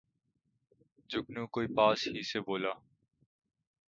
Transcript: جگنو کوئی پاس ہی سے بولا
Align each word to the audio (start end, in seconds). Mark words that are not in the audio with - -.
جگنو 1.09 1.43
کوئی 1.53 1.67
پاس 1.75 1.99
ہی 2.07 2.21
سے 2.29 2.39
بولا 2.45 2.73